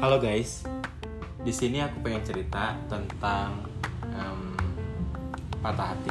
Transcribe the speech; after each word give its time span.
Halo 0.00 0.16
guys, 0.16 0.64
di 1.44 1.52
sini 1.52 1.76
aku 1.76 2.00
pengen 2.00 2.24
cerita 2.24 2.72
tentang 2.88 3.68
em, 4.00 4.56
patah 5.60 5.92
hati. 5.92 6.08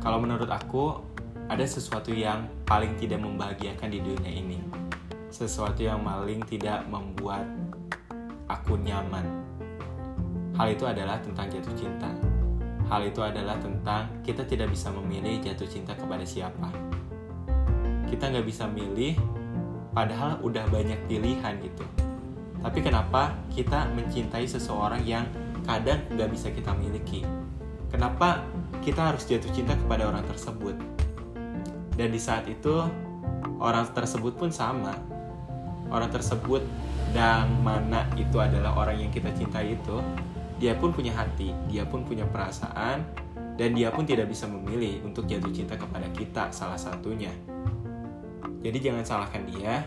Kalau 0.00 0.16
menurut 0.16 0.48
aku, 0.48 1.04
ada 1.52 1.60
sesuatu 1.68 2.08
yang 2.16 2.48
paling 2.64 2.96
tidak 2.96 3.20
membahagiakan 3.20 3.92
di 3.92 4.00
dunia 4.00 4.24
ini, 4.24 4.56
sesuatu 5.28 5.84
yang 5.84 6.00
paling 6.00 6.40
tidak 6.48 6.80
membuat 6.88 7.44
aku 8.48 8.80
nyaman. 8.80 9.28
Hal 10.56 10.72
itu 10.72 10.88
adalah 10.88 11.20
tentang 11.20 11.52
jatuh 11.52 11.76
cinta. 11.76 12.08
Hal 12.88 13.04
itu 13.04 13.20
adalah 13.20 13.60
tentang 13.60 14.08
kita 14.24 14.48
tidak 14.48 14.72
bisa 14.72 14.88
memilih 14.96 15.44
jatuh 15.44 15.68
cinta 15.68 15.92
kepada 15.92 16.24
siapa. 16.24 16.72
Kita 18.08 18.32
nggak 18.32 18.48
bisa 18.48 18.64
milih, 18.64 19.12
padahal 19.98 20.38
udah 20.46 20.62
banyak 20.70 20.94
pilihan 21.10 21.58
gitu. 21.58 21.82
Tapi 22.62 22.78
kenapa 22.86 23.34
kita 23.50 23.90
mencintai 23.98 24.46
seseorang 24.46 25.02
yang 25.02 25.26
kadang 25.66 25.98
nggak 26.14 26.30
bisa 26.30 26.54
kita 26.54 26.70
miliki? 26.78 27.26
Kenapa 27.90 28.46
kita 28.78 29.10
harus 29.10 29.26
jatuh 29.26 29.50
cinta 29.50 29.74
kepada 29.74 30.06
orang 30.06 30.22
tersebut? 30.22 30.78
Dan 31.98 32.14
di 32.14 32.20
saat 32.22 32.46
itu 32.46 32.86
orang 33.58 33.90
tersebut 33.90 34.38
pun 34.38 34.54
sama. 34.54 34.94
Orang 35.90 36.14
tersebut 36.14 36.62
dan 37.10 37.50
mana 37.66 38.06
itu 38.14 38.38
adalah 38.38 38.78
orang 38.78 39.02
yang 39.02 39.10
kita 39.10 39.34
cintai 39.34 39.74
itu, 39.74 39.98
dia 40.62 40.78
pun 40.78 40.94
punya 40.94 41.10
hati, 41.10 41.50
dia 41.66 41.82
pun 41.82 42.06
punya 42.06 42.22
perasaan, 42.22 43.02
dan 43.58 43.74
dia 43.74 43.90
pun 43.90 44.06
tidak 44.06 44.30
bisa 44.30 44.46
memilih 44.46 45.02
untuk 45.02 45.26
jatuh 45.26 45.50
cinta 45.50 45.74
kepada 45.74 46.06
kita 46.14 46.54
salah 46.54 46.78
satunya. 46.78 47.34
Jadi 48.58 48.78
jangan 48.82 49.04
salahkan 49.06 49.42
dia, 49.46 49.86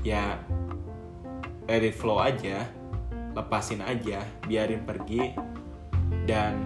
ya 0.00 0.40
let 1.68 1.84
it 1.84 1.96
flow 1.96 2.20
aja, 2.20 2.64
lepasin 3.36 3.84
aja, 3.84 4.24
biarin 4.48 4.84
pergi, 4.84 5.36
dan 6.24 6.64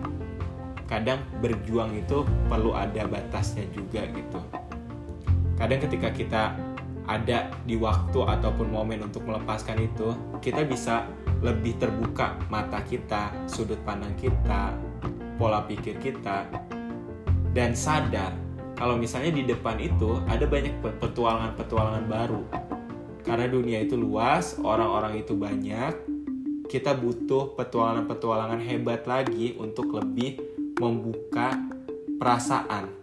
kadang 0.87 1.21
berjuang 1.43 1.93
itu 1.99 2.25
perlu 2.49 2.73
ada 2.73 3.05
batasnya 3.07 3.67
juga 3.75 4.07
gitu. 4.09 4.41
Kadang 5.59 5.81
ketika 5.85 6.09
kita 6.15 6.43
ada 7.09 7.51
di 7.65 7.75
waktu 7.75 8.21
ataupun 8.21 8.69
momen 8.71 9.03
untuk 9.03 9.27
melepaskan 9.27 9.81
itu, 9.81 10.15
kita 10.39 10.63
bisa 10.63 11.09
lebih 11.43 11.79
terbuka 11.81 12.39
mata 12.47 12.79
kita, 12.85 13.33
sudut 13.49 13.79
pandang 13.83 14.15
kita, 14.15 14.77
pola 15.41 15.65
pikir 15.67 15.99
kita, 15.99 16.47
dan 17.57 17.73
sadar 17.75 18.48
kalau 18.79 18.95
misalnya 18.95 19.35
di 19.35 19.43
depan 19.43 19.75
itu 19.83 20.23
ada 20.31 20.47
banyak 20.47 20.79
petualangan-petualangan 21.03 22.07
baru. 22.07 22.43
Karena 23.27 23.51
dunia 23.51 23.83
itu 23.83 23.99
luas, 23.99 24.55
orang-orang 24.63 25.19
itu 25.19 25.35
banyak, 25.35 25.99
kita 26.71 26.95
butuh 26.95 27.59
petualangan-petualangan 27.59 28.63
hebat 28.63 29.03
lagi 29.11 29.59
untuk 29.59 29.99
lebih 29.99 30.39
membuka 30.79 31.59
perasaan. 32.23 32.95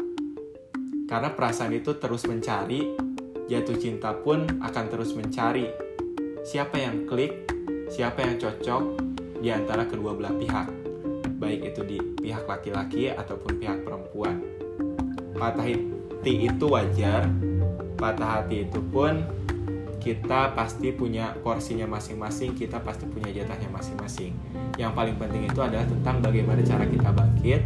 Karena 1.11 1.35
perasaan 1.35 1.75
itu 1.75 1.91
terus 1.99 2.23
mencari, 2.23 2.95
jatuh 3.51 3.75
cinta 3.75 4.15
pun 4.15 4.47
akan 4.63 4.85
terus 4.87 5.11
mencari 5.11 5.67
siapa 6.47 6.79
yang 6.79 7.03
klik, 7.03 7.51
siapa 7.91 8.23
yang 8.23 8.39
cocok 8.39 8.83
di 9.43 9.51
antara 9.51 9.85
kedua 9.85 10.15
belah 10.15 10.33
pihak, 10.33 10.71
baik 11.35 11.75
itu 11.75 11.81
di 11.83 11.97
pihak 11.99 12.47
laki-laki 12.47 13.11
ataupun 13.11 13.59
pihak 13.59 13.83
perempuan. 13.83 14.54
Patah 15.35 15.67
hati 15.67 16.47
itu 16.47 16.65
wajar, 16.71 17.27
patah 17.99 18.41
hati 18.41 18.63
itu 18.63 18.79
pun 18.89 19.19
kita 19.99 20.53
pasti 20.53 20.93
punya 20.93 21.33
porsinya 21.41 21.89
masing-masing, 21.89 22.53
kita 22.53 22.77
pasti 22.79 23.09
punya 23.09 23.33
jatahnya 23.33 23.67
masing-masing. 23.73 24.37
Yang 24.77 24.91
paling 24.93 25.15
penting 25.17 25.49
itu 25.49 25.59
adalah 25.59 25.83
tentang 25.89 26.21
bagaimana 26.21 26.61
cara 26.61 26.85
kita 26.85 27.09
bangkit, 27.09 27.61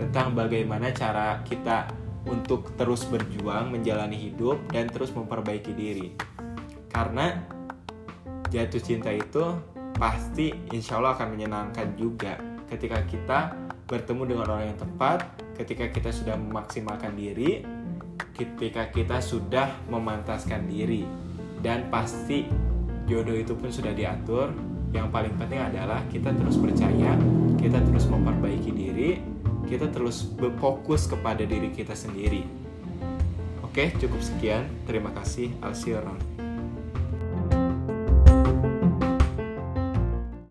tentang 0.00 0.32
bagaimana 0.32 0.88
cara 0.90 1.44
kita 1.44 1.86
untuk 2.26 2.74
terus 2.74 3.06
berjuang 3.06 3.70
menjalani 3.70 4.18
hidup 4.18 4.58
dan 4.72 4.88
terus 4.88 5.12
memperbaiki 5.12 5.72
diri. 5.76 6.16
Karena 6.90 7.44
jatuh 8.48 8.82
cinta 8.82 9.12
itu 9.12 9.44
pasti 10.00 10.56
insya 10.72 10.96
Allah 10.96 11.12
akan 11.12 11.28
menyenangkan 11.36 11.92
juga 11.94 12.40
ketika 12.72 13.04
kita 13.06 13.38
bertemu 13.86 14.22
dengan 14.26 14.44
orang 14.50 14.74
yang 14.74 14.78
tepat, 14.80 15.28
ketika 15.56 15.88
kita 15.88 16.12
sudah 16.12 16.36
memaksimalkan 16.36 17.16
diri, 17.16 17.64
ketika 18.36 18.92
kita 18.92 19.18
sudah 19.24 19.72
memantaskan 19.88 20.68
diri. 20.68 21.08
Dan 21.56 21.88
pasti 21.88 22.44
jodoh 23.08 23.34
itu 23.34 23.56
pun 23.56 23.72
sudah 23.72 23.96
diatur. 23.96 24.52
Yang 24.92 25.08
paling 25.10 25.34
penting 25.34 25.60
adalah 25.60 26.04
kita 26.12 26.30
terus 26.36 26.60
percaya 26.60 27.18
kita 27.56 27.82
terus 27.82 28.06
memperbaiki 28.06 28.70
diri 28.70 29.36
kita 29.66 29.90
terus 29.90 30.22
berfokus 30.22 31.10
kepada 31.10 31.42
diri 31.42 31.74
kita 31.74 31.92
sendiri. 31.92 32.46
Oke 33.66 33.92
cukup 33.98 34.22
sekian. 34.22 34.64
Terima 34.86 35.12
kasih. 35.12 35.52
Around 35.60 36.35